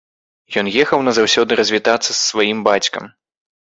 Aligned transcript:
Ён 0.61 0.65
ехаў 0.83 1.03
назаўсёды 1.07 1.51
развітацца 1.61 2.09
з 2.13 2.19
сваім 2.31 2.67
бацькам. 2.69 3.03